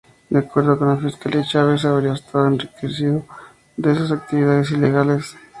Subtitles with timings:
[0.31, 3.23] De acuerdo con la Fiscalía, Chávez se habría estado enriqueciendo
[3.77, 5.35] de sus actividades ilegales.